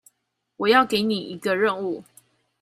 [0.57, 2.03] 我要給你一個任務